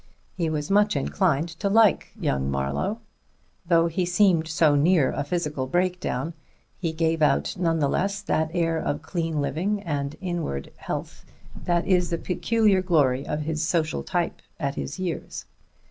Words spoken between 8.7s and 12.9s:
of clean living and inward health that is the peculiar